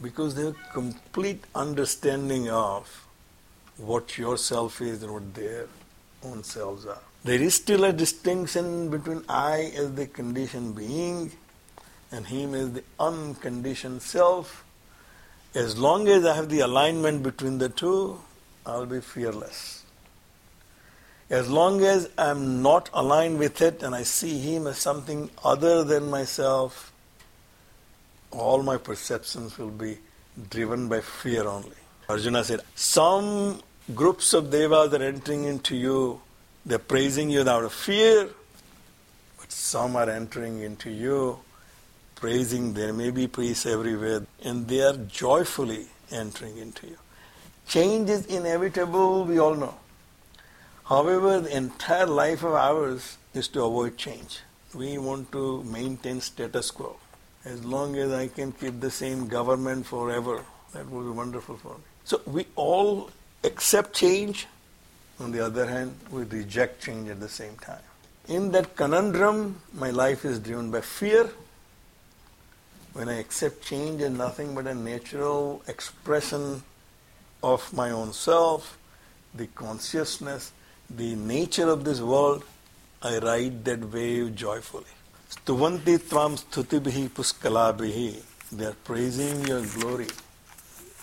because 0.01 0.35
they 0.35 0.45
have 0.45 0.57
complete 0.73 1.43
understanding 1.55 2.49
of 2.49 3.07
what 3.77 4.17
yourself 4.17 4.81
is 4.81 5.03
and 5.03 5.11
what 5.11 5.33
their 5.33 5.67
own 6.25 6.43
selves 6.43 6.85
are. 6.85 7.01
There 7.23 7.41
is 7.41 7.55
still 7.55 7.83
a 7.85 7.93
distinction 7.93 8.89
between 8.89 9.23
I 9.27 9.71
as 9.75 9.93
the 9.93 10.07
conditioned 10.07 10.75
being 10.75 11.31
and 12.11 12.27
him 12.27 12.53
as 12.53 12.71
the 12.73 12.83
unconditioned 12.99 14.01
self. 14.01 14.63
As 15.53 15.77
long 15.77 16.07
as 16.07 16.25
I 16.25 16.35
have 16.35 16.49
the 16.49 16.59
alignment 16.59 17.23
between 17.23 17.57
the 17.57 17.69
two, 17.69 18.19
I'll 18.65 18.85
be 18.85 19.01
fearless. 19.01 19.83
As 21.29 21.49
long 21.49 21.83
as 21.83 22.09
I'm 22.17 22.61
not 22.61 22.89
aligned 22.93 23.39
with 23.39 23.61
it 23.61 23.81
and 23.81 23.95
I 23.95 24.03
see 24.03 24.37
him 24.37 24.67
as 24.67 24.77
something 24.77 25.29
other 25.43 25.83
than 25.83 26.09
myself, 26.09 26.91
all 28.31 28.61
my 28.61 28.77
perceptions 28.77 29.57
will 29.57 29.71
be 29.71 29.97
driven 30.49 30.87
by 30.87 31.01
fear 31.01 31.47
only. 31.47 31.71
Arjuna 32.07 32.43
said, 32.43 32.61
Some 32.75 33.61
groups 33.93 34.33
of 34.33 34.49
devas 34.49 34.93
are 34.93 35.03
entering 35.03 35.43
into 35.43 35.75
you, 35.75 36.21
they're 36.65 36.79
praising 36.79 37.29
you 37.29 37.39
without 37.39 37.71
fear, 37.71 38.29
but 39.39 39.51
some 39.51 39.95
are 39.95 40.09
entering 40.09 40.61
into 40.61 40.89
you, 40.89 41.39
praising, 42.15 42.73
there 42.73 42.93
may 42.93 43.11
be 43.11 43.27
peace 43.27 43.65
everywhere, 43.65 44.25
and 44.43 44.67
they 44.67 44.81
are 44.81 44.97
joyfully 44.97 45.85
entering 46.11 46.57
into 46.57 46.87
you. 46.87 46.97
Change 47.67 48.09
is 48.09 48.25
inevitable, 48.25 49.25
we 49.25 49.39
all 49.39 49.55
know. 49.55 49.75
However, 50.85 51.39
the 51.41 51.55
entire 51.55 52.05
life 52.05 52.43
of 52.43 52.53
ours 52.53 53.17
is 53.33 53.47
to 53.49 53.63
avoid 53.63 53.97
change. 53.97 54.39
We 54.73 54.97
want 54.97 55.31
to 55.31 55.63
maintain 55.63 56.21
status 56.21 56.71
quo. 56.71 56.97
As 57.43 57.63
long 57.63 57.95
as 57.95 58.11
I 58.11 58.27
can 58.27 58.51
keep 58.51 58.79
the 58.79 58.91
same 58.91 59.27
government 59.27 59.85
forever, 59.85 60.43
that 60.73 60.87
would 60.89 61.03
be 61.03 61.09
wonderful 61.09 61.57
for 61.57 61.75
me. 61.75 61.83
So 62.03 62.21
we 62.25 62.47
all 62.55 63.09
accept 63.45 63.93
change. 63.93 64.47
On 65.19 65.31
the 65.31 65.45
other 65.45 65.65
hand, 65.65 65.97
we 66.11 66.23
reject 66.23 66.83
change 66.83 67.09
at 67.09 67.19
the 67.19 67.29
same 67.29 67.55
time. 67.57 67.79
In 68.27 68.51
that 68.51 68.75
conundrum, 68.75 69.61
my 69.73 69.91
life 69.91 70.25
is 70.25 70.39
driven 70.39 70.71
by 70.71 70.81
fear. 70.81 71.29
When 72.93 73.09
I 73.09 73.19
accept 73.19 73.61
change 73.63 74.01
as 74.01 74.11
nothing 74.11 74.55
but 74.55 74.67
a 74.67 74.73
natural 74.73 75.61
expression 75.67 76.63
of 77.43 77.71
my 77.73 77.91
own 77.91 78.13
self, 78.13 78.77
the 79.33 79.47
consciousness, 79.47 80.51
the 80.89 81.15
nature 81.15 81.69
of 81.69 81.83
this 81.83 81.99
world, 82.01 82.43
I 83.01 83.19
ride 83.19 83.65
that 83.65 83.91
wave 83.91 84.35
joyfully. 84.35 84.85
Stuvanti 85.29 85.97
tvam 85.99 86.37
stutibhi 86.41 87.09
puskalabhihi. 87.09 88.21
They 88.51 88.65
are 88.65 88.77
praising 88.83 89.45
your 89.45 89.65
glory, 89.65 90.07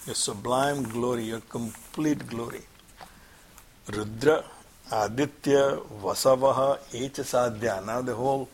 your 0.07 0.15
sublime 0.15 0.83
glory, 0.83 1.25
your 1.25 1.41
complete 1.41 2.27
glory. 2.27 2.63
Rudra, 3.93 4.45
Aditya, 4.91 5.81
Vasavaha, 6.03 6.79
Echa 6.93 7.25
Sadhya. 7.25 7.85
Now 7.85 8.03
the 8.03 8.15
whole 8.15 8.49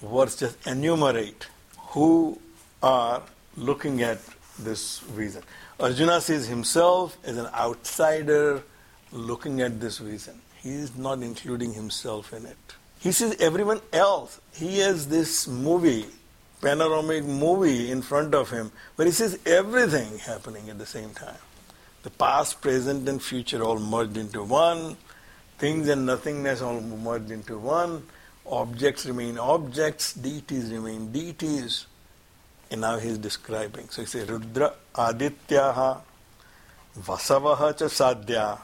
verse 0.00 0.36
just 0.36 0.66
enumerate 0.66 1.46
who 1.78 2.38
are 2.82 3.22
looking 3.56 4.02
at 4.02 4.18
this 4.58 5.00
vision. 5.00 5.42
Arjuna 5.78 6.20
sees 6.20 6.46
himself 6.46 7.16
as 7.24 7.36
an 7.36 7.46
outsider 7.54 8.62
looking 9.12 9.60
at 9.60 9.80
this 9.80 9.98
vision. 9.98 10.40
He 10.62 10.70
is 10.70 10.96
not 10.96 11.22
including 11.22 11.72
himself 11.72 12.32
in 12.32 12.46
it. 12.46 12.56
He 13.00 13.12
sees 13.12 13.40
everyone 13.40 13.80
else. 13.92 14.40
He 14.52 14.78
has 14.78 15.08
this 15.08 15.48
movie, 15.48 16.06
panoramic 16.62 17.24
movie 17.24 17.90
in 17.90 18.00
front 18.00 18.34
of 18.34 18.50
him, 18.50 18.70
where 18.96 19.06
he 19.06 19.12
sees 19.12 19.36
everything 19.44 20.18
happening 20.18 20.70
at 20.70 20.78
the 20.78 20.86
same 20.86 21.10
time. 21.10 21.36
The 22.04 22.10
past, 22.10 22.62
present, 22.62 23.08
and 23.08 23.22
future 23.22 23.62
all 23.62 23.78
merged 23.78 24.16
into 24.16 24.42
one. 24.42 24.96
Things 25.58 25.88
and 25.88 26.06
nothingness 26.06 26.62
all 26.62 26.80
merged 26.80 27.30
into 27.30 27.58
one. 27.58 28.04
Objects 28.46 29.06
remain 29.06 29.38
objects, 29.38 30.14
deities 30.14 30.72
remain 30.72 31.12
deities. 31.12 31.86
And 32.70 32.80
now 32.80 32.98
he 32.98 33.08
is 33.08 33.18
describing. 33.18 33.88
So 33.90 34.02
he 34.02 34.06
says, 34.06 34.28
Rudra 34.28 34.72
Adityaha 34.94 36.00
Vasavaha 36.98 37.76
cha 37.76 37.86
Sadhya 37.86 38.58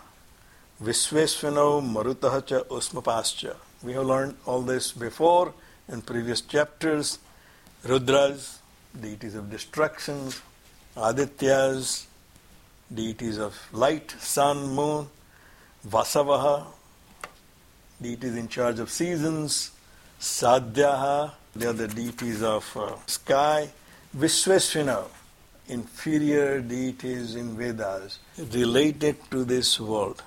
Visvesvino 0.82 1.82
Marutaha 1.82 2.44
cha 2.44 2.60
Usmapascha. 2.62 3.54
We 3.82 3.92
have 3.92 4.06
learned 4.06 4.36
all 4.46 4.62
this 4.62 4.92
before 4.92 5.52
in 5.88 6.02
previous 6.02 6.40
chapters. 6.40 7.18
Rudras, 7.84 8.58
deities 9.00 9.34
of 9.34 9.50
destruction, 9.50 10.30
Adityas, 10.96 12.06
deities 12.92 13.38
of 13.38 13.54
light, 13.72 14.10
sun, 14.18 14.74
moon, 14.74 15.08
Vasavaha, 15.86 16.66
deities 18.00 18.34
in 18.36 18.48
charge 18.48 18.78
of 18.78 18.90
seasons, 18.90 19.70
Sadhyaha, 20.20 21.32
they 21.54 21.66
are 21.66 21.72
the 21.72 21.88
deities 21.88 22.42
of 22.42 22.76
uh, 22.76 22.96
sky, 23.06 23.68
Visvesvina, 24.16 25.04
inferior 25.68 26.60
deities 26.60 27.34
in 27.34 27.56
Vedas 27.56 28.18
related 28.52 29.16
to 29.30 29.44
this 29.44 29.78
world. 29.78 30.22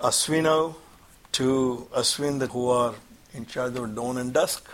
Asvino, 0.00 0.74
to 1.32 1.86
Aswin 1.94 2.40
who 2.48 2.70
are 2.70 2.94
in 3.34 3.44
charge 3.44 3.76
of 3.76 3.94
dawn 3.94 4.16
and 4.16 4.32
dusk. 4.32 4.68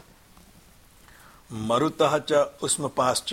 मरुत 1.52 1.98
च 2.28 2.32
उष्मपाश्च, 2.62 3.32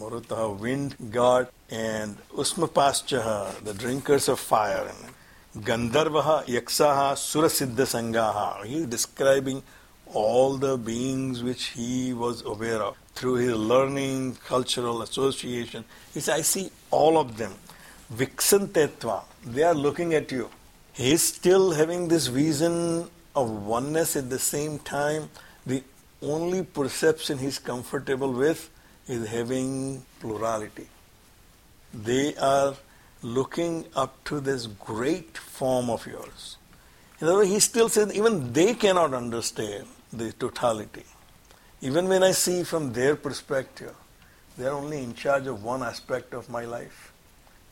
मरुत 0.00 0.32
wind 0.62 0.94
god 1.12 1.46
and 1.72 2.16
उष्मपाश्च 2.38 3.14
the 3.64 3.76
drinkers 3.78 4.28
of 4.30 4.40
fire 4.40 4.90
गंधर्व, 5.54 6.18
यक्षा 6.48 7.14
सुर 7.14 7.48
सिद्ध 7.48 7.84
संगा 7.84 8.28
he 8.64 8.84
describing 8.86 9.60
all 10.16 10.58
the 10.58 10.74
beings 10.86 11.40
which 11.42 11.72
he 11.76 12.12
was 12.18 12.42
aware 12.46 12.80
of 12.80 12.96
through 13.20 13.34
his 13.36 13.54
learning 13.70 14.32
cultural 14.50 15.02
association 15.02 15.84
is 16.16 16.30
I 16.30 16.42
see 16.42 16.68
all 16.94 17.16
of 17.16 17.32
them 17.38 17.54
vixen 18.18 18.66
तेत्वा 18.76 19.16
they 19.46 19.62
are 19.62 19.76
looking 19.76 20.12
at 20.14 20.32
you 20.32 20.48
he 20.96 21.12
is 21.12 21.24
still 21.24 21.72
having 21.76 22.08
this 22.08 22.28
vision 22.30 22.78
of 23.36 23.50
oneness 23.72 24.16
at 24.16 24.24
the 24.24 24.38
same 24.42 24.76
time 24.92 25.28
Only 26.22 26.62
perception 26.62 27.38
he 27.38 27.46
is 27.46 27.58
comfortable 27.58 28.32
with 28.32 28.70
is 29.06 29.28
having 29.28 30.04
plurality. 30.20 30.88
They 31.92 32.34
are 32.36 32.74
looking 33.22 33.86
up 33.94 34.22
to 34.24 34.40
this 34.40 34.66
great 34.66 35.36
form 35.36 35.90
of 35.90 36.06
yours. 36.06 36.56
In 37.20 37.26
other 37.26 37.36
words, 37.36 37.50
he 37.50 37.60
still 37.60 37.88
says 37.88 38.14
even 38.14 38.52
they 38.52 38.74
cannot 38.74 39.14
understand 39.14 39.86
the 40.12 40.32
totality. 40.32 41.04
Even 41.80 42.08
when 42.08 42.22
I 42.22 42.32
see 42.32 42.62
from 42.62 42.92
their 42.92 43.16
perspective, 43.16 43.94
they 44.56 44.66
are 44.66 44.72
only 44.72 45.02
in 45.02 45.14
charge 45.14 45.46
of 45.46 45.62
one 45.62 45.82
aspect 45.82 46.32
of 46.32 46.48
my 46.48 46.64
life, 46.64 47.12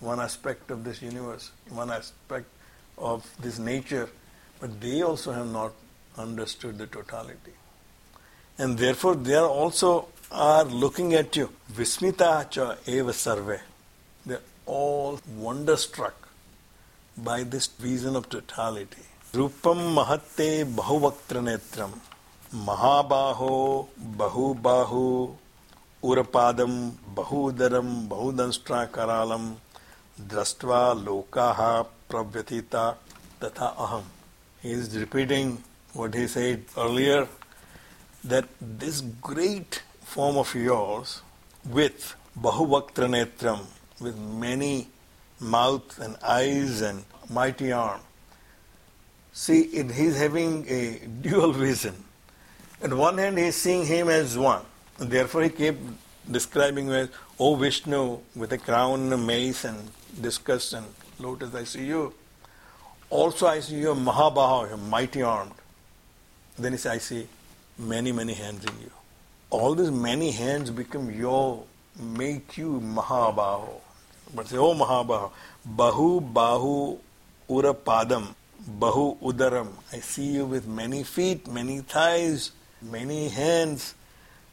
one 0.01 0.21
aspect 0.21 0.71
of 0.71 0.85
this 0.85 1.01
universe, 1.01 1.51
one 1.71 1.91
aspect 1.91 2.47
of 2.99 3.29
this 3.41 3.59
nature, 3.59 4.09
but 4.61 4.81
they 4.81 5.03
also 5.03 5.33
have 5.33 5.51
not 5.51 5.73
understood 6.19 6.77
the 6.77 6.87
totality. 6.87 7.53
And 8.59 8.79
therefore 8.79 9.17
they 9.17 9.35
are 9.35 9.49
also 9.49 10.09
are 10.31 10.65
looking 10.65 11.15
at 11.15 11.37
you. 11.37 11.51
Vismita 11.69 12.47
cha 12.51 12.77
eva 12.87 13.13
sarve. 13.13 13.61
They're 14.27 14.41
all 14.67 15.21
wonderstruck 15.37 16.29
by 17.17 17.43
this 17.43 17.67
vision 17.67 18.17
of 18.17 18.29
totality. 18.29 19.03
Rupam 19.33 19.95
mahatte 19.97 20.65
bahuvaktra. 20.65 21.91
Mahabaho 22.55 23.89
bahubahu 24.17 25.35
urapadam 26.03 26.93
bahudanshtra 27.15 28.89
karalam 28.89 29.57
drastva 30.21 30.95
lokaha 31.05 31.87
pravyatita 32.09 32.95
tatha 33.41 33.77
aham. 33.77 34.05
He 34.63 34.71
is 34.71 34.97
repeating 34.97 35.63
what 35.93 36.15
he 36.15 36.29
said 36.29 36.65
earlier 36.77 37.27
that 38.25 38.47
this 38.61 39.01
great 39.21 39.83
form 40.01 40.37
of 40.37 40.55
yours 40.55 41.21
with 41.65 42.15
bahuvaktra 42.39 43.61
with 44.01 44.17
many 44.19 44.89
mouth 45.41 45.99
and 46.01 46.17
eyes 46.23 46.81
and 46.81 47.05
mighty 47.31 47.71
arm. 47.73 48.01
See, 49.33 49.63
it, 49.63 49.91
he's 49.91 50.17
having 50.17 50.67
a 50.69 51.01
dual 51.21 51.53
vision. 51.67 51.95
On 52.83 52.97
one 52.97 53.19
hand, 53.19 53.39
he's 53.39 53.57
seeing 53.57 53.85
him 53.87 54.09
as 54.09 54.39
one. 54.39 54.63
Therefore, 54.99 55.43
he 55.43 55.51
kept 55.51 55.81
describing 56.31 56.91
as, 56.91 57.09
O 57.39 57.57
Vishnu, 57.57 58.19
with 58.37 58.53
a 58.53 58.59
crown 58.59 59.01
and 59.01 59.13
a 59.13 59.17
mace 59.17 59.65
and 59.65 59.91
discus 60.21 60.73
and 60.73 60.87
lotus, 61.19 61.55
I 61.55 61.65
see 61.65 61.87
you. 61.87 62.15
Also, 63.11 63.47
I 63.47 63.61
see 63.61 63.77
you 63.77 63.95
Mahabaha, 63.95 64.69
you're 64.69 64.77
mighty 64.77 65.23
armed. 65.23 65.53
Then 66.59 66.73
he 66.73 66.79
says, 66.79 66.93
I 66.93 66.99
see 66.99 67.27
many, 67.79 68.13
many 68.13 68.35
hands 68.35 68.65
in 68.65 68.73
you. 68.81 68.91
All 69.51 69.75
these 69.75 69.91
many 69.91 70.31
hands 70.31 70.71
become 70.71 71.11
your, 71.11 71.65
make 71.99 72.57
you 72.57 72.81
Mahabaho. 72.81 73.81
But 74.35 74.49
say, 74.49 74.57
oh 74.57 74.75
Mahabaho, 74.75 75.31
Bahu 75.77 76.33
Bahu 76.33 76.99
Urapadam, 77.49 78.35
Bahu 78.79 79.19
Udaram. 79.21 79.69
I 79.93 80.01
see 80.01 80.33
you 80.33 80.45
with 80.45 80.67
many 80.67 81.03
feet, 81.05 81.47
many 81.47 81.81
thighs, 81.81 82.53
many 82.83 83.29
hands, 83.29 83.95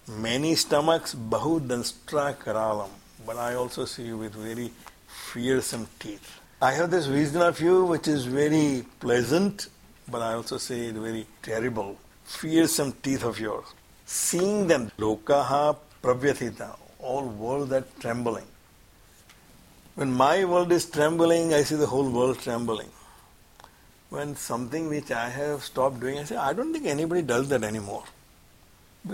many 0.07 0.55
stomachs, 0.55 1.15
Bahu 1.15 1.61
Danstra 1.67 2.35
Karalam. 2.35 2.89
But 3.25 3.37
I 3.37 3.55
also 3.55 3.85
see 3.85 4.03
you 4.03 4.17
with 4.17 4.33
very 4.33 4.71
fearsome 5.07 5.87
teeth. 5.99 6.39
I 6.61 6.73
have 6.73 6.91
this 6.91 7.07
vision 7.07 7.41
of 7.41 7.59
you 7.59 7.85
which 7.85 8.07
is 8.07 8.25
very 8.25 8.85
pleasant, 8.99 9.69
but 10.07 10.21
I 10.21 10.33
also 10.33 10.57
say 10.57 10.87
it 10.87 10.95
very 10.95 11.25
terrible, 11.41 11.97
fearsome 12.23 12.93
teeth 13.03 13.23
of 13.23 13.39
yours. 13.39 13.65
Seeing 14.05 14.67
them, 14.67 14.91
lokaha 14.97 15.77
pravyathita, 16.01 16.77
all 16.99 17.27
world 17.27 17.69
that 17.69 17.99
trembling. 17.99 18.45
When 19.95 20.11
my 20.11 20.45
world 20.45 20.71
is 20.71 20.89
trembling, 20.89 21.53
I 21.53 21.63
see 21.63 21.75
the 21.75 21.87
whole 21.87 22.09
world 22.09 22.39
trembling. 22.39 22.89
When 24.09 24.35
something 24.35 24.89
which 24.89 25.11
I 25.11 25.29
have 25.29 25.63
stopped 25.63 25.99
doing, 25.99 26.17
I 26.19 26.23
say, 26.23 26.35
I 26.35 26.53
don't 26.53 26.73
think 26.73 26.85
anybody 26.85 27.21
does 27.21 27.49
that 27.49 27.63
anymore. 27.63 28.03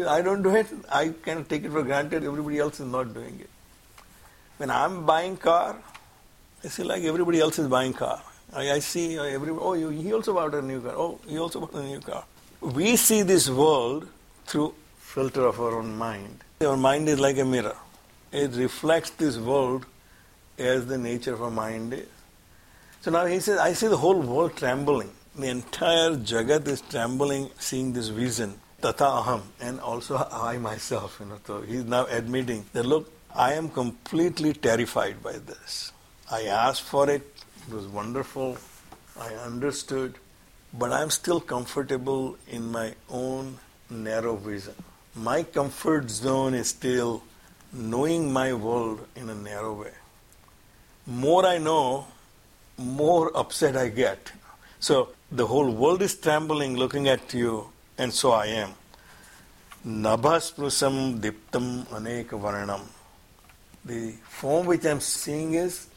I 0.08 0.22
don't 0.22 0.42
do 0.44 0.56
it, 0.56 0.68
I 0.92 1.14
can 1.24 1.46
take 1.46 1.64
it 1.64 1.72
for 1.72 1.84
granted, 1.84 2.24
everybody 2.24 2.60
else 2.60 2.80
is 2.80 2.92
not 2.92 3.14
doing 3.14 3.40
it. 3.40 3.50
When 4.58 4.70
I'm 4.70 5.06
buying 5.06 5.38
car, 5.38 5.78
I 6.64 6.68
see 6.68 6.84
like 6.84 7.04
everybody 7.04 7.40
else 7.40 7.60
is 7.60 7.68
buying 7.68 7.94
car. 7.94 8.22
I, 8.54 8.72
I 8.72 8.80
see 8.80 9.18
uh, 9.18 9.24
everybody, 9.24 9.64
oh, 9.64 9.74
you, 9.74 9.90
he 9.90 10.12
also 10.14 10.34
bought 10.34 10.54
a 10.56 10.62
new 10.62 10.82
car. 10.82 10.94
Oh, 10.96 11.20
he 11.28 11.38
also 11.38 11.60
bought 11.60 11.74
a 11.74 11.84
new 11.84 12.00
car. 12.00 12.24
We 12.62 12.96
see 12.96 13.22
this 13.22 13.50
world 13.50 14.08
through 14.46 14.74
filter 14.98 15.46
of 15.46 15.60
our 15.60 15.78
own 15.78 15.96
mind. 15.98 16.44
Our 16.62 16.76
mind 16.76 17.08
is 17.08 17.20
like 17.20 17.38
a 17.38 17.46
mirror. 17.46 17.76
It 18.32 18.52
reflects 18.56 19.12
this 19.12 19.38
world 19.38 19.86
as 20.58 20.88
the 20.88 20.98
nature 20.98 21.34
of 21.34 21.44
our 21.44 21.52
mind 21.52 21.94
is. 21.94 22.08
So 23.02 23.12
now 23.12 23.26
he 23.26 23.40
says, 23.40 23.60
I 23.60 23.74
see 23.74 23.88
the 23.88 23.98
whole 23.98 24.20
world 24.20 24.58
trembling. 24.58 25.12
The 25.36 25.48
entire 25.50 26.16
Jagat 26.16 26.68
is 26.68 26.82
trembling 26.82 27.52
seeing 27.60 27.94
this 27.94 28.08
vision. 28.08 28.60
Tata 28.82 29.04
aham. 29.04 29.42
And 29.62 29.80
also 29.80 30.18
I 30.18 30.58
myself, 30.58 31.18
you 31.20 31.28
know. 31.28 31.40
So 31.46 31.62
he's 31.62 31.84
now 31.86 32.08
admitting 32.08 32.66
that 32.74 32.86
look, 32.86 33.12
I 33.36 33.54
am 33.54 33.70
completely 33.70 34.54
terrified 34.54 35.22
by 35.22 35.34
this. 35.34 35.92
I 36.32 36.46
asked 36.46 36.82
for 36.82 37.10
it, 37.10 37.22
it 37.68 37.74
was 37.74 37.86
wonderful, 37.86 38.58
I 39.20 39.34
understood, 39.36 40.16
but 40.74 40.92
I'm 40.92 41.10
still 41.10 41.40
comfortable 41.40 42.38
in 42.48 42.72
my 42.72 42.94
own 43.10 43.58
narrow 43.90 44.36
vision. 44.36 44.76
My 45.16 45.44
comfort 45.44 46.10
zone 46.10 46.54
is 46.54 46.70
still 46.70 47.24
knowing 47.74 48.32
my 48.32 48.54
world 48.54 49.08
in 49.16 49.30
a 49.30 49.36
narrow 49.36 49.74
way. 49.82 49.94
More 51.06 51.46
I 51.46 51.58
know, 51.58 52.08
more 52.78 53.36
upset 53.36 53.76
I 53.76 53.90
get. 53.90 54.32
So 54.80 55.10
the 55.32 55.48
whole 55.48 55.72
world 55.72 56.02
is 56.02 56.16
trembling 56.16 56.78
looking 56.78 57.08
at 57.08 57.34
you, 57.34 57.70
and 57.98 58.14
so 58.14 58.32
I 58.32 58.48
am. 58.48 58.74
Nabhasprusam 59.86 61.20
diptam 61.20 61.86
aneka 61.88 62.40
varnam. 62.40 62.82
The 63.86 64.14
form 64.28 64.68
which 64.68 64.86
I 64.86 64.90
am 64.90 65.00
seeing 65.00 65.54
is 65.54 65.88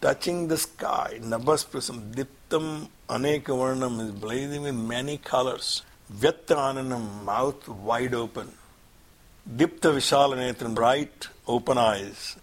touching 0.00 0.48
the 0.48 0.56
sky. 0.56 1.18
Nabhas 1.20 1.68
prism, 1.68 2.12
diptam 2.50 2.88
anekavarnam 3.08 4.00
is 4.00 4.10
blazing 4.10 4.62
with 4.62 4.74
many 4.74 5.18
colors. 5.18 5.82
Vyattananam, 6.12 7.24
mouth 7.24 7.68
wide 7.68 8.14
open. 8.14 8.50
Dipta 9.48 9.92
vishalanetram, 9.94 10.74
bright 10.74 11.28
open 11.46 11.78
eyes. 11.78 12.36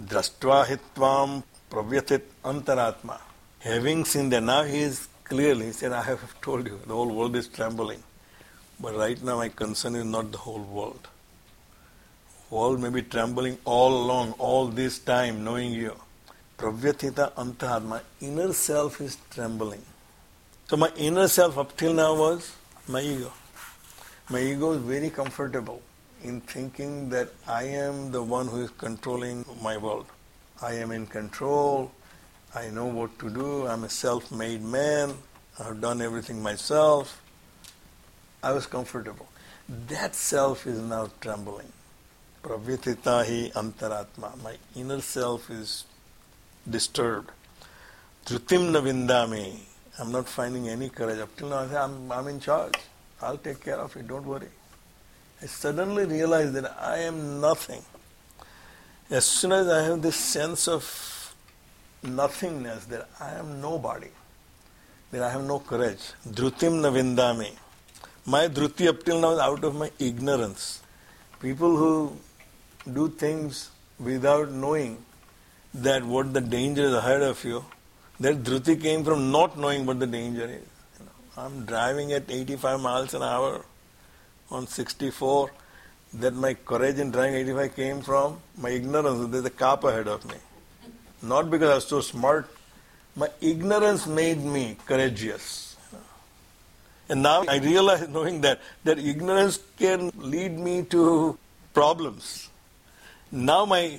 Drashtva 0.00 0.66
hitvam 0.66 1.42
pravyatit 1.70 2.22
antaratma. 2.44 3.18
Having 3.60 4.04
seen 4.04 4.28
that, 4.28 4.42
now 4.42 4.62
he 4.62 4.80
is 4.80 5.08
clearly, 5.24 5.72
said, 5.72 5.92
I 5.92 6.02
have 6.02 6.40
told 6.40 6.66
you, 6.66 6.78
the 6.86 6.94
whole 6.94 7.10
world 7.10 7.34
is 7.34 7.48
trembling. 7.48 8.02
But 8.78 8.94
right 8.94 9.20
now 9.22 9.38
my 9.38 9.48
concern 9.48 9.96
is 9.96 10.04
not 10.04 10.32
the 10.32 10.38
whole 10.38 10.60
world. 10.60 11.08
World 12.50 12.80
may 12.80 12.90
be 12.90 13.02
trembling 13.02 13.58
all 13.64 14.04
along, 14.04 14.32
all 14.38 14.66
this 14.66 14.98
time, 14.98 15.42
knowing 15.42 15.72
you. 15.72 15.96
Pravyatita 16.58 17.32
antahar, 17.34 17.84
my 17.84 18.00
inner 18.20 18.52
self 18.52 19.00
is 19.02 19.18
trembling. 19.30 19.82
So 20.68 20.76
my 20.78 20.90
inner 20.96 21.28
self 21.28 21.58
up 21.58 21.76
till 21.76 21.92
now 21.92 22.14
was 22.14 22.56
my 22.88 23.02
ego. 23.02 23.30
My 24.30 24.40
ego 24.40 24.72
is 24.72 24.80
very 24.80 25.10
comfortable 25.10 25.82
in 26.22 26.40
thinking 26.40 27.10
that 27.10 27.28
I 27.46 27.64
am 27.64 28.10
the 28.10 28.22
one 28.22 28.48
who 28.48 28.62
is 28.62 28.70
controlling 28.70 29.44
my 29.62 29.76
world. 29.76 30.06
I 30.62 30.72
am 30.74 30.92
in 30.92 31.06
control. 31.06 31.92
I 32.54 32.70
know 32.70 32.86
what 32.86 33.18
to 33.18 33.28
do. 33.28 33.66
I'm 33.66 33.84
a 33.84 33.90
self-made 33.90 34.62
man. 34.62 35.14
I've 35.60 35.80
done 35.80 36.00
everything 36.00 36.42
myself. 36.42 37.22
I 38.42 38.52
was 38.52 38.66
comfortable. 38.66 39.28
That 39.88 40.14
self 40.14 40.66
is 40.66 40.80
now 40.80 41.10
trembling. 41.20 41.70
Pravyatita 42.42 43.26
hi 43.26 43.50
antaratma. 43.54 44.42
My 44.42 44.56
inner 44.74 45.02
self 45.02 45.50
is 45.50 45.84
disturbed. 46.68 47.30
Dhrutim 48.26 48.72
na 48.72 48.80
vindami. 48.80 49.58
I'm 49.98 50.12
not 50.12 50.28
finding 50.28 50.68
any 50.68 50.88
courage. 50.88 51.18
Up 51.18 51.34
till 51.36 51.48
now, 51.48 51.60
I 51.60 51.68
say, 51.68 51.76
I'm, 51.76 52.12
I'm 52.12 52.28
in 52.28 52.40
charge. 52.40 52.74
I'll 53.22 53.38
take 53.38 53.64
care 53.64 53.78
of 53.78 53.96
it. 53.96 54.06
Don't 54.06 54.26
worry. 54.26 54.48
I 55.42 55.46
suddenly 55.46 56.04
realized 56.04 56.54
that 56.54 56.76
I 56.80 56.98
am 56.98 57.40
nothing. 57.40 57.82
As 59.10 59.24
soon 59.24 59.52
as 59.52 59.68
I 59.68 59.82
have 59.84 60.02
this 60.02 60.16
sense 60.16 60.66
of 60.66 61.34
nothingness, 62.02 62.86
that 62.86 63.08
I 63.20 63.32
am 63.32 63.60
nobody, 63.60 64.08
that 65.12 65.22
I 65.22 65.30
have 65.30 65.44
no 65.44 65.60
courage, 65.60 66.12
dhrutim 66.28 66.80
na 66.80 66.90
vindami. 66.90 67.52
My 68.24 68.48
dhruti 68.48 68.88
up 68.88 69.04
till 69.04 69.20
now 69.20 69.32
is 69.32 69.38
out 69.38 69.62
of 69.62 69.74
my 69.74 69.90
ignorance. 69.98 70.82
People 71.40 71.76
who 71.76 72.16
do 72.92 73.08
things 73.08 73.70
without 74.00 74.50
knowing 74.50 75.04
that 75.82 76.04
what 76.04 76.32
the 76.32 76.40
danger 76.40 76.84
is 76.84 76.94
ahead 76.94 77.22
of 77.22 77.42
you, 77.44 77.64
that 78.20 78.42
dhruti 78.42 78.80
came 78.80 79.04
from 79.04 79.30
not 79.30 79.58
knowing 79.58 79.84
what 79.84 79.98
the 80.00 80.06
danger 80.06 80.44
is. 80.44 80.68
You 80.98 81.04
know, 81.04 81.12
I'm 81.36 81.66
driving 81.66 82.12
at 82.12 82.30
85 82.30 82.80
miles 82.80 83.14
an 83.14 83.22
hour 83.22 83.64
on 84.50 84.66
64. 84.66 85.50
That 86.14 86.34
my 86.34 86.54
courage 86.54 86.98
in 86.98 87.10
driving 87.10 87.34
85 87.34 87.76
came 87.76 88.00
from 88.00 88.40
my 88.56 88.70
ignorance. 88.70 89.30
There's 89.30 89.44
a 89.44 89.50
cop 89.50 89.84
ahead 89.84 90.08
of 90.08 90.24
me. 90.24 90.36
Not 91.22 91.50
because 91.50 91.70
I 91.70 91.74
was 91.74 91.86
so 91.86 92.00
smart. 92.00 92.48
My 93.14 93.28
ignorance 93.40 94.06
made 94.06 94.42
me 94.42 94.76
courageous. 94.86 95.76
And 97.08 97.22
now 97.22 97.44
I 97.46 97.58
realize, 97.58 98.08
knowing 98.08 98.40
that, 98.42 98.60
that 98.84 98.98
ignorance 98.98 99.58
can 99.78 100.10
lead 100.16 100.58
me 100.58 100.82
to 100.84 101.38
problems. 101.74 102.48
Now 103.30 103.64
my 103.64 103.98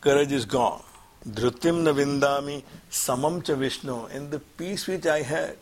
courage 0.00 0.32
is 0.32 0.44
gone. 0.44 0.82
Dhrutim 1.28 1.84
na 1.84 1.92
vindami 1.92 2.62
samam 2.90 3.44
cha 3.44 3.54
Vishnu. 3.54 4.06
And 4.06 4.30
the 4.30 4.40
peace 4.40 4.86
which 4.86 5.06
I 5.06 5.22
had, 5.22 5.56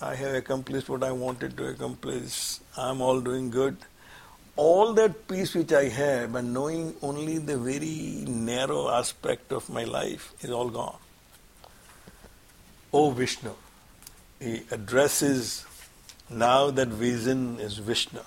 I 0.00 0.14
have 0.14 0.34
accomplished 0.34 0.88
what 0.88 1.02
I 1.02 1.12
wanted 1.12 1.56
to 1.58 1.66
accomplish. 1.66 2.58
I'm 2.76 3.02
all 3.02 3.20
doing 3.20 3.50
good. 3.50 3.76
All 4.56 4.94
that 4.94 5.28
peace 5.28 5.54
which 5.54 5.72
I 5.72 5.88
have 5.88 6.32
by 6.32 6.40
knowing 6.40 6.94
only 7.02 7.38
the 7.38 7.58
very 7.58 8.24
narrow 8.26 8.88
aspect 8.88 9.52
of 9.52 9.68
my 9.68 9.84
life 9.84 10.32
is 10.40 10.50
all 10.50 10.70
gone. 10.70 10.96
O 12.92 13.10
Vishnu. 13.10 13.52
He 14.40 14.62
addresses 14.70 15.66
now 16.30 16.70
that 16.70 16.88
vision 16.88 17.60
is 17.60 17.76
Vishnu. 17.76 18.20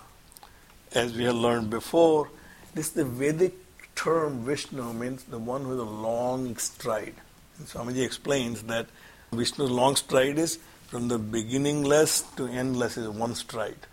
As 0.94 1.14
we 1.16 1.24
have 1.24 1.36
learned 1.36 1.72
before, 1.72 2.30
this 2.76 2.88
is 2.88 2.94
the 2.94 3.06
Vedic 3.06 3.54
term 3.96 4.46
Vishnu 4.46 4.94
means 4.94 5.24
the 5.24 5.40
one 5.40 5.68
with 5.68 5.80
a 5.80 5.84
long 5.84 6.58
stride. 6.58 7.16
And 7.58 7.68
Swamiji 7.68 8.04
explains 8.04 8.64
that 8.64 8.88
Vishnu's 9.32 9.72
long 9.72 9.96
stride 9.96 10.38
is 10.38 10.60
from 10.88 11.08
the 11.08 11.18
beginningless 11.18 12.22
to 12.38 12.48
endless 12.48 12.98
is 12.98 13.08
one 13.10 13.36
stride. 13.36 13.88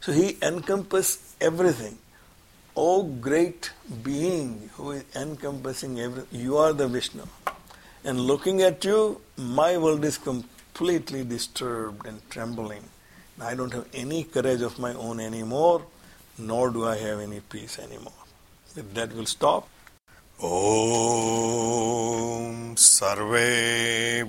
So 0.00 0.12
he 0.12 0.36
encompasses 0.42 1.34
everything. 1.40 1.98
O 2.76 3.02
great 3.02 3.70
being 4.02 4.70
who 4.74 4.92
is 4.92 5.04
encompassing 5.14 6.00
everything, 6.00 6.40
you 6.40 6.56
are 6.56 6.72
the 6.72 6.88
Vishnu. 6.88 7.24
And 8.04 8.20
looking 8.20 8.62
at 8.62 8.84
you, 8.84 9.20
my 9.36 9.76
world 9.76 10.04
is 10.04 10.18
completely 10.18 11.22
disturbed 11.24 12.06
and 12.06 12.20
trembling. 12.30 12.82
I 13.40 13.54
don't 13.54 13.72
have 13.72 13.88
any 13.92 14.24
courage 14.24 14.62
of 14.62 14.78
my 14.78 14.94
own 14.94 15.20
anymore, 15.20 15.82
nor 16.38 16.70
do 16.70 16.84
I 16.86 16.96
have 16.96 17.20
any 17.20 17.40
peace 17.40 17.78
anymore. 17.78 18.21
With 18.74 18.94
that 18.94 19.12
will 19.14 19.26
stop. 19.26 19.68
ॐ 20.44 20.48
सर्वे 22.78 23.50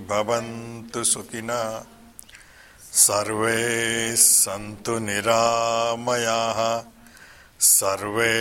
भवन्तु 0.10 1.04
सुखिनः 1.12 1.84
सर्वे 3.04 3.62
सन्तु 4.24 4.98
निरामयाः 5.06 6.60
सर्वे 7.70 8.36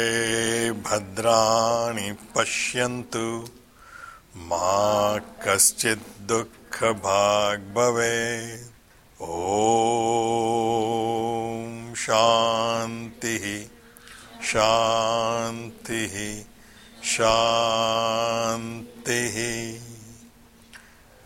भद्राणि 0.86 2.10
पश्यन्तु 2.34 3.26
मा 4.50 4.72
कश्चित् 5.46 6.08
दुःखभाग् 6.32 7.72
भवेत् 7.74 8.66
ॐ 9.22 9.32
शान्तिः 12.04 13.46
शांति 14.42 16.46
शांति 17.04 19.20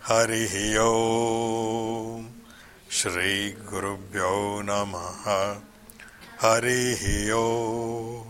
हरि 0.05 0.77
ओ 0.77 2.21
श्री 2.91 3.53
गुरुभ्यो 3.53 4.63
नमः। 4.65 5.57
हरि 6.41 7.31
ओम। 7.31 8.26